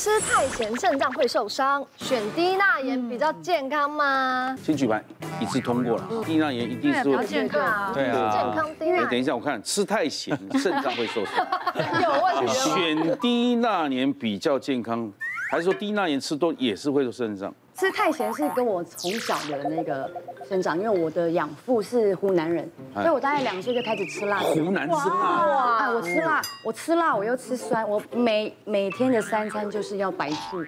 [0.00, 4.56] 吃太咸肾脏会受伤，选低钠盐比较健康吗？
[4.62, 5.02] 先举牌，
[5.40, 6.08] 一次通过了。
[6.24, 9.04] 低钠盐一定是比较健康啊，对啊，健康低钠。
[9.06, 11.44] 等一下，我看吃太咸，肾脏会受伤。
[12.00, 12.52] 有问题。
[12.54, 15.12] 选低钠盐比较健康，
[15.50, 17.52] 还是说低钠盐吃多也是会受肾脏？
[17.78, 20.10] 吃太咸是跟我从小的那个
[20.48, 24.38] 生长，因为我的养父是湖南人，所以我大概两岁就开始吃辣。
[24.38, 25.46] 湖南吃辣？
[25.46, 25.90] 哇！
[25.92, 30.60] 我吃辣，我吃辣，我又吃酸，我每每天的三餐就是要白醋、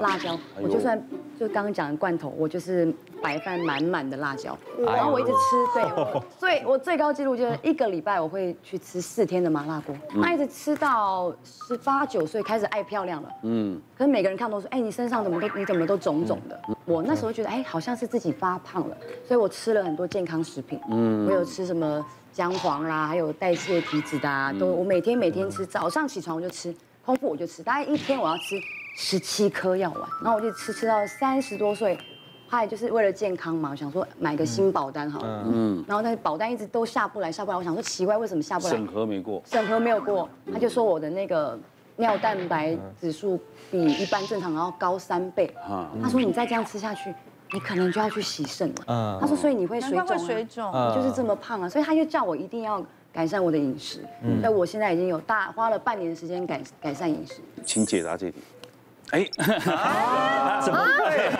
[0.00, 0.98] 辣椒，我就算
[1.38, 2.92] 就刚刚讲的罐头，我就是
[3.24, 5.36] 白饭满满的辣椒，然后我一直吃，
[5.72, 16.60] 对， 最我最高纪录就是一个礼拜我会去吃四天的麻辣锅，那一直吃到十八九岁开始爱漂亮了，嗯，可是每个人看都说，哎，你身上怎么都你怎么都肿肿的。
[16.84, 18.96] 我那时候觉得，哎，好像是自己发胖了，
[19.26, 20.78] 所以我吃了很多健康食品。
[20.90, 28.60] 嗯，我有吃什么姜黄啦，还有代谢体脂的啊，都我每天每天吃，早上起床我就吃，空腹我就吃，大概一天我要吃
[28.96, 31.98] 十七颗药丸，然后我就吃吃到三十多岁，
[32.48, 38.70] 后来就是为了健康嘛，我想说买个新保单好了，嗯，然后那保单一直都下不来，下不来，我想说奇怪，为什么下不来？
[38.72, 41.58] 审核没过，审核没有过，他就说我的那个。
[41.96, 45.48] 尿蛋白指数比一般正常要高三倍。
[46.02, 47.14] 他说你再这样吃下去，
[47.52, 49.18] 你可能就要去洗肾了。
[49.20, 51.68] 他说所以你会水肿，水肿，就是这么胖啊。
[51.68, 54.00] 所以他就叫我一定要改善我的饮食。
[54.42, 57.34] 所以我现在已经有大花了半年的时间改改善饮食。
[57.64, 58.38] 请解答这题。
[59.12, 59.24] 哎，
[60.60, 61.30] 怎么会？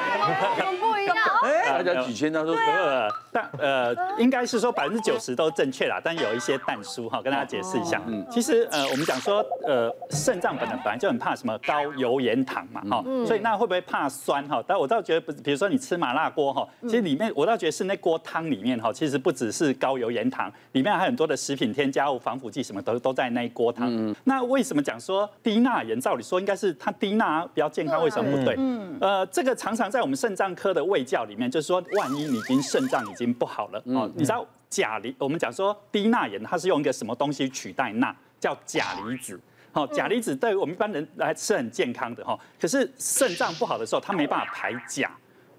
[1.07, 1.34] 怎么不一样？
[1.65, 8.01] 大家举签，他说呃，但呃，应该是说百分之九十都正确啦，但有一些但书哈，跟大家解释一下。
[8.07, 14.63] 嗯，其实呃，我们讲说呃，肾脏本来本来就很怕什么高油盐糖嘛，哈，所以那会不会怕酸哈？
[14.67, 23.89] 但我倒觉得不，比如说你吃麻辣锅哈，其实里面我倒觉得是那锅汤里面哈，其实不只是高油盐糖，里面还有很多的食品添加物、防腐剂什么都都在那一锅汤。
[23.91, 25.99] 嗯，那为什么讲说低钠盐？
[26.05, 28.55] 照理说应该是它低钠比较健康，为什么不对？
[28.59, 38.15] 嗯，呃，这个常常在我们肾脏科的卫教里面，就是说万一你已经肾脏已经不好了哦，你知道钾离，我们讲说低钠盐，它是用一个什么东西取代钠？
[38.41, 39.41] 叫钾离子。
[39.73, 42.39] 好，钾离子对于我们一般人来吃很健康的哈。
[42.61, 45.11] 可是肾脏不好的时候，它没办法排钾，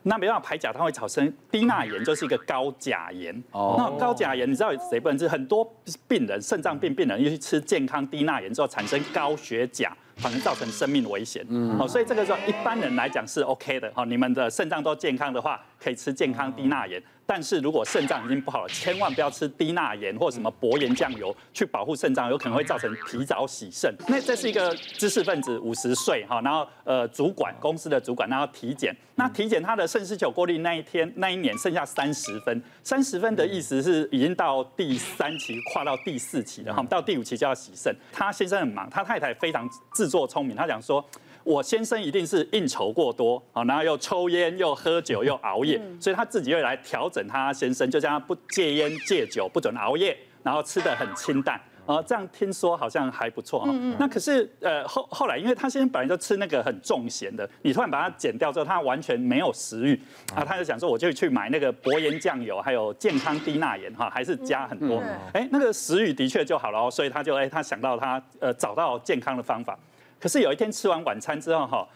[0.04, 3.44] 那没办法排钾，它会产生低钠盐，就是一个高钾盐。
[3.52, 5.28] 哦，那高钾盐，你知道谁不能吃？
[5.28, 5.70] 很多
[6.08, 9.92] 病人肾脏病病人，尤其吃健康低钠盐之后，产生高血钾。
[10.22, 17.00] 可能造成生命危险，嗯，好，所以这个时候一般人来讲是 OK 的，好，你们的肾脏都健康的话，可以吃健康低钠盐。
[17.28, 23.92] 但是如果肾脏已经不好了，千万不要吃低钠盐或什么薄盐酱油去保护肾脏，有可能会造成提早洗肾。
[24.08, 37.96] 那这是一个知识分子，五十岁哈，然后呃主管公司的主管，然后体检，那体检他的肾丝球过滤那一天那一年剩下三十分，三十分的意思是已经到第三期跨到第四期了哈，到第五期就要洗肾。
[38.14, 41.04] 他先生很忙，他太太非常自作聪明，他讲说。
[41.44, 53.72] 我先生一定是应酬过多，啊，然后又抽烟又喝酒又熬夜，所以他自己会来调整他先生，就叫他不戒烟戒酒，不准熬夜，然后吃的很清淡，啊，这样听说好像还不错哈。
[54.00, 60.00] 那可是呃后后来，因为他先生本来就吃那个很重咸的，你突然把它减掉之后，他完全没有食欲，
[60.36, 65.02] 啊，他就想说我就去买那个薄盐酱油，还有健康低钠盐哈，还是加很多，
[65.34, 69.78] 哎，那个食欲的确就好了哦，所以他就哎他想到他呃找到健康的方法。
[70.26, 71.88] 可是有一天吃完晚餐之后，哈，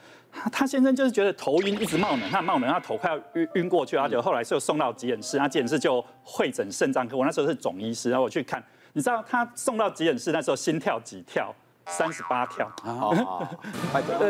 [0.52, 8.64] 他先生就是觉得头晕，一直冒冷，汗冒冷，汗头快要晕晕过去，他就后来就送到急诊室，那急诊室就会诊肾脏科，我那时候是总医师，然后我去看，
[8.94, 11.52] 你知道他送到急诊室那时候心跳几跳？
[11.90, 12.72] 三十八跳，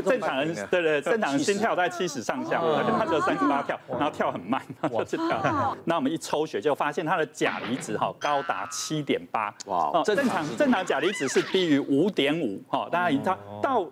[0.06, 2.62] 正常人对对，正常人心跳在七十上下，
[2.98, 4.62] 他只有三十八跳，然后跳很慢，
[5.06, 5.76] 就跳。
[5.86, 13.86] 那我们一抽血就发现他的钾离子哈高达七点八，哇，正常正常钾离子是低于五点五哈，大家已他到。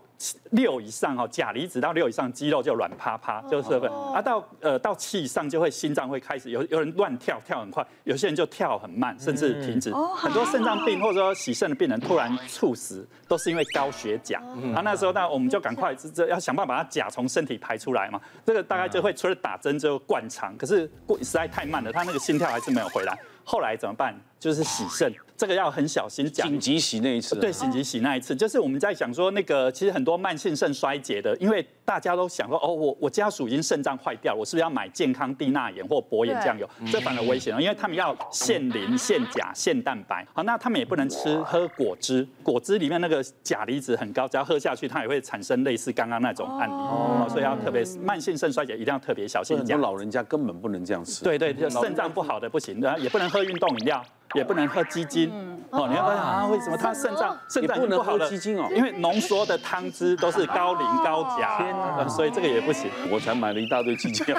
[0.51, 9.94] 六以上哈，钾离子到六以上，肌肉就软趴趴，就是不，啊到呃到七以上就会心脏会开始有有人乱跳，跳很快，有些人就跳很慢，甚至停止。
[9.94, 14.39] 很多肾脏病或者说洗肾的病人突然猝死，都是因为高血钾。
[14.75, 23.16] 啊那时候那我们就赶快这要想办法把它钾从身体排出来嘛，这个大概就会除了打针之后灌肠，可是过实在太慢了，他那个心跳还是没有回来。
[23.43, 24.14] 后来怎么办？
[24.40, 25.14] 就是洗肾。
[25.37, 36.67] 这个要很小心讲，紧急洗那一次，对，紧急洗那一次，就是我们在讲说那个，其实很多慢性肾衰竭的，因为大家都想说，哦，我我家属已经肾脏坏掉了，我是不是要买健康低钠盐或薄盐酱油？
[36.91, 49.78] 这反而危险了，因为他们要限磷、限钾、限蛋白，好，那他们也不能吃喝果汁，果汁里面那个钾离子很高，只要喝下去，它也会产生类似刚刚那种案例，哦，所以要特别慢性肾衰竭一定要特别小心讲。
[49.78, 54.03] 很多老人家根本不能这样吃，对对，就肾脏不好的不行，然后也不能喝运动饮料。
[54.34, 55.32] 也不能喝鸡精。
[55.70, 58.70] 哦，你要问啊，为什么他肾脏肾脏不能喝鸡精哦？
[58.74, 62.90] 因为浓缩的汤汁都是高磷高钾，天哪，所以这个也不行。
[63.12, 64.26] 我才买了一大堆鸡精。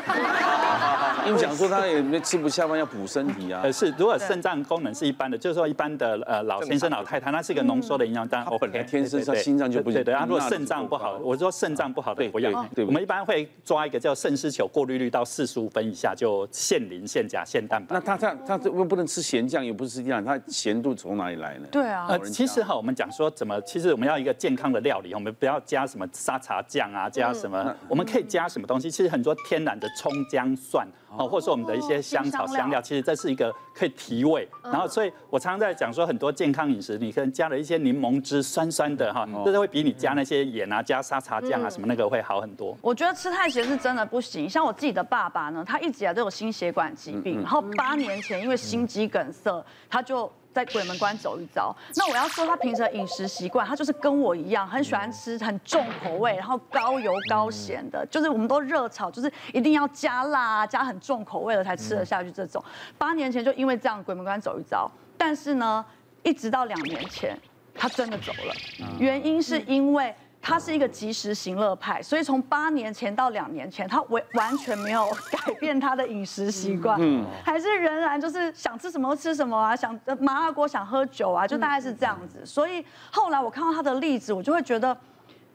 [1.29, 3.61] 因为讲说他也没吃不下饭，要补身体啊。
[3.65, 8.85] 呃，是，如果肾脏功能是一般的，就是说一般的呃老先生老太太，那是一个浓缩的营养，当然 OK。
[8.89, 10.01] 天生他心脏就不行。
[10.01, 12.65] 对对，他如果肾脏不好，我说肾脏不好的不要。
[12.75, 17.95] 对，我们一般会抓一个叫肾丝球过滤率到四十五分以下，就限磷、限钾、限蛋白。
[17.95, 21.67] 那他他他这不能吃咸酱，也不是这样，他咸度从哪里来呢？
[21.71, 22.07] 对啊。
[22.09, 28.91] 呃，其实哈，我们讲说怎么，其实我们要一个健康的料理，我们不要加什么沙茶酱啊，加什么，我们可以加什么东西？
[28.91, 30.87] 其实很多天然的葱姜蒜。
[31.19, 34.49] 哦，或者说我们的一些香草香料，其实这是一个可以提味。
[34.63, 42.77] 然后，所以我常常在讲说，很多健康饮食，你可能加了一些柠檬汁，酸酸的哈，这都会比你加那些盐啊、加沙茶酱啊什么那个会好很多。
[42.81, 44.49] 我觉得吃太咸是真的不行。
[44.49, 50.31] 像我自己的爸爸呢，他一直以来都有心血管疾病，然后八年前因为心肌梗塞，他就。
[50.53, 51.75] 在鬼门关走一遭。
[51.97, 62.31] 那我要说他平时的饮食习惯，他就是跟我一样，很喜欢吃很重口味，然后高油高咸的，就是我们都热炒，就是一定要加辣、加很重口味的才吃得下去。
[62.31, 62.63] 这种
[62.97, 65.85] 八年前就因为这样鬼门关走一遭，但是呢，
[66.23, 67.39] 一直到两年前，
[67.75, 68.55] 他真的走了，
[68.99, 70.15] 原因是因为。
[70.49, 82.47] 他是一个及时行乐派，所以从八年前到两年前，他完完全没有改变他的饮食习惯，嗯，还是仍然就是想吃什么吃什么啊，想麻辣锅想喝酒啊，就大概是这样子。
[82.47, 84.97] 所以后来我看到他的例子，我就会觉得。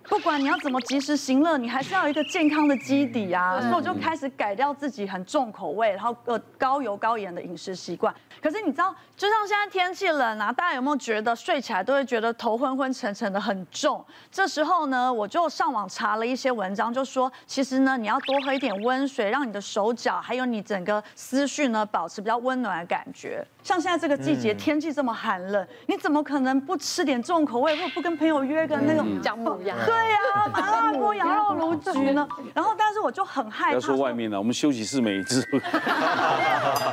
[0.09, 3.59] 不管你要怎么及时行乐，你还是要有一个健康的基底啊。
[3.59, 8.13] 所以我就开始改掉自己很重口味，然后呃高油高盐的饮食习惯。
[8.41, 14.05] 可是你知道，就像现在天气冷啊，大家有没有觉得睡起来都会觉得头昏昏沉沉的很重？
[14.29, 23.45] 这时候呢，我就上网查了一些文章，就说其实呢，你要多喝一点温水，让你的手脚还有你整个思绪呢，保持比较温暖的感觉。
[23.63, 29.73] 像现在这个季节，天气这么寒冷，你怎么可能不吃点重口味，或不跟朋友约个那种姜母鸭？
[29.85, 32.27] 对呀、啊，麻辣锅、羊肉炉局呢？
[32.53, 33.69] 然后，但是我就很害怕。
[33.71, 35.41] 不要说外面了，我们休息室每一次。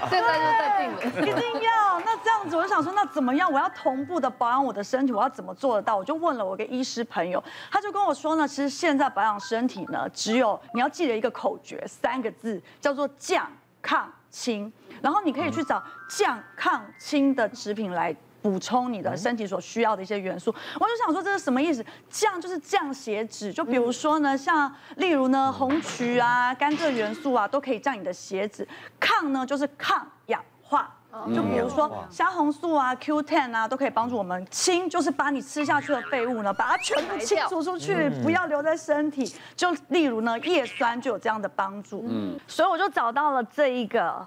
[0.08, 2.00] 现在就在定了，一定要。
[2.04, 3.50] 那这样子，我就想说，那怎么样？
[3.50, 5.96] 我要同步的保养我的身体，我要怎么做得到？
[5.96, 13.50] 我就问了我一个医师朋友，他就跟我说呢，其实现在保养身体呢，只有你要记得一个口诀，三个字，叫做降
[13.82, 14.72] 抗清。
[15.02, 20.54] 然后你可以去找降抗清的食品来补充你的身体所需要的一些元素。
[20.74, 21.84] 我就想说这是什么意思？
[22.08, 28.66] 降就是降血脂，就比如说呢，像例如呢红曲啊、甘蔗元素啊，都可以降你的血脂。
[28.98, 30.94] 抗呢就是抗氧化，
[31.34, 34.46] 就比如说虾红素啊、Q10 啊，都可以帮助我们。
[34.50, 39.34] 清就是把你吃下去的废物呢，把它全部清除出去，不要留在身体。
[39.56, 42.06] 就例如呢叶酸就有这样的帮助。
[42.08, 44.26] 嗯，所以我就找到了这一个。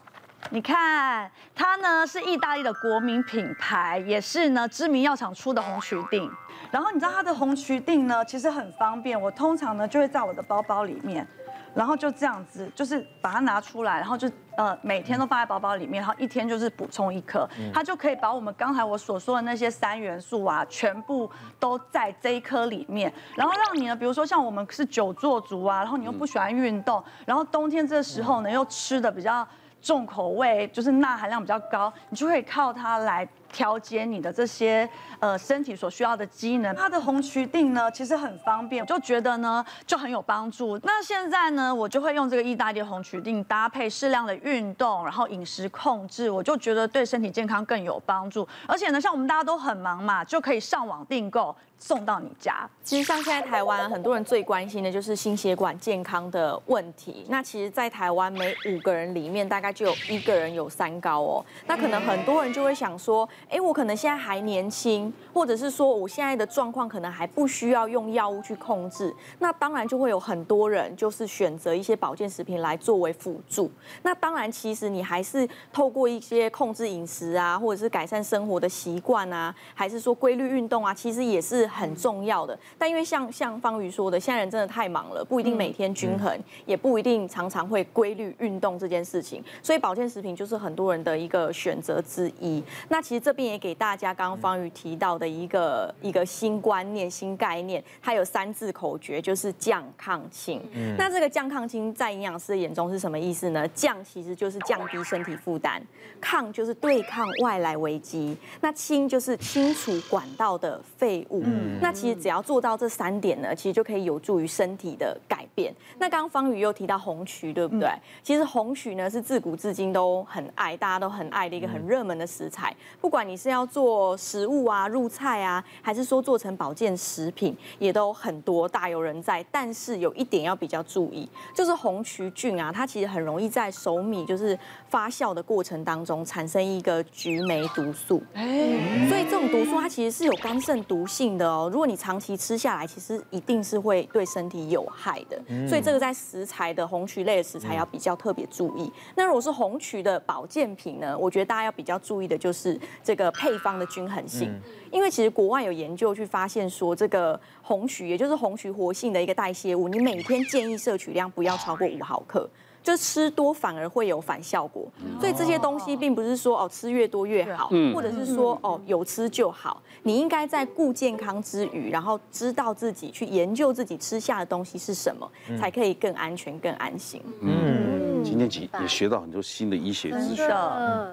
[0.50, 6.30] 你看，它呢是意大利的国民品牌，也是呢知名药厂出的红曲定。
[6.70, 9.20] 然后你知道它的红曲定呢，其实很方便。
[9.20, 11.26] 我通常呢就会在我的包包里面，
[11.76, 21.30] 然后就这样子，就是把它拿出来，然后就呃每天都放在包包里面，然后一天就是补充一颗，它就可以把我们刚才我所说的那些三元素啊，全部
[21.60, 29.48] 都在这一颗里面，然后让你呢，比如说像我们是久坐族啊，然后你又不喜欢运动，然后冬天这时候呢又吃的比较。
[29.82, 34.90] 重口味就是钠含量比较高，你就可以靠它来调节你的这些
[35.20, 36.76] 呃身体所需要的机能。
[36.76, 40.78] 它的红曲定呢，其实很方便，就觉得呢就很有帮助。
[40.80, 48.46] 那现在呢，我就会用这个意大利红曲定搭配适量的运动，然后饮食控制，我就觉得对身体健康更有帮助。
[48.68, 51.56] 而且呢，像我们大家都很忙嘛，就可以上网订购。
[51.80, 52.70] 送到你家。
[52.84, 57.26] 其实像现在台湾很多人最关心的就是心血管健康的问题。
[57.30, 61.46] 那其实，在台湾每五个人里面，大概就有一个人有三高哦。
[61.68, 69.14] 那可能很多人就会想说，哎，我可能现在还年轻，或者是说我现在的状况可能还不需要用药物去控制。
[69.40, 73.72] 那当然就会有很多人就是选择一些保健食品来作为辅助。
[74.02, 81.70] 那当然，其实你还是透过一些控制饮食啊，或者是改善生活的习惯啊，还是说规律运动啊，其实也是。
[81.74, 92.64] 很重要的，但因为像像方瑜说的，现在人真的太忙了，不一定每天均衡，也不一定常常会规律运动这件事情，所以保健食品就是很多人的一个选择之一。
[92.90, 100.62] 那其实这边也给大家刚刚方瑜提到的一个一个新观念、新概念，它有三字口诀，就是降抗清。
[100.98, 103.68] 那这个降抗清在营养师的眼中是什么意思呢？
[103.70, 105.82] 降其实就是降低身体负担，
[106.22, 111.44] 抗就是对抗外来危机，那清就是清除管道的废物。
[111.82, 115.74] 那其实只要做到这三点呢，其实就可以有助于身体的改变。
[115.98, 117.90] 那刚刚方宇又提到红曲，对不对？
[118.22, 122.76] 其实红曲呢是自古至今都很爱，大家都很爱的一个很热门的食材。
[123.02, 129.44] 不管你是要做食物啊、入菜啊，还是说做成保健食品，也都很多大有人在。
[129.52, 134.58] 但是有一点要比较注意，就是红曲菌啊，它其实很容易在熟米就是
[134.90, 138.24] 发酵的过程当中产生一个菊霉毒素。
[138.34, 141.70] 所以这种毒素它其实是有肝肾毒性的哦。
[141.72, 145.42] 如果你长期吃下来，其实一定是会对身体有害的。
[145.68, 148.92] 所以这个在食材的红曲类的食材要比较特别注意。
[149.16, 154.54] 那如果是红曲的保健品呢，我觉得大家要比较注意的就是这个配方的均衡性，
[154.92, 162.50] 因为其实国外有研究去发现说，这个红曲也就是红曲活性的一个代谢物，你每天建议摄取量不要超过五毫克。
[162.84, 164.86] 就吃多反而会有反效果，
[165.20, 169.82] 所以这些东西并不是说哦吃越多越好，或者是说哦有吃就好。
[170.04, 177.22] 你应该在顾健康之余，然后知道自己去研究自己吃下的东西是什么，才可以更安全、更安心。
[177.40, 180.46] 嗯，今天也也学到很多新的医学知识。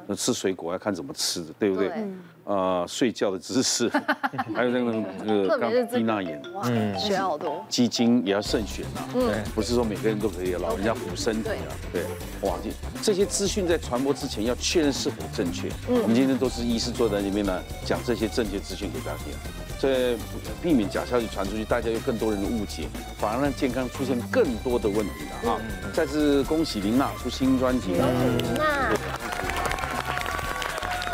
[0.09, 1.89] 那吃水果要看怎么吃的，对不对？
[2.51, 3.89] 呃，睡觉的姿势，
[4.53, 7.65] 还有那个那个刚低钠盐，嗯，学好多。
[7.69, 12.03] 基金也要慎选呐，对，不是说每个人都可以，老人家补身体啊，对，
[12.41, 15.69] 哇，这这些资讯在传播之前要确认是否正确。
[15.89, 16.03] 嗯。
[16.03, 19.33] 我们今天都是医师坐在里面呢，讲这些正确资讯给大家听，
[19.79, 20.17] 所以
[20.61, 25.13] 避免假消息传出去，大家有更多人的误解，反而让健康出现更多的问题
[25.45, 25.61] 了啊！
[25.95, 29.30] 再次恭喜林娜出新专辑，恭喜琳娜。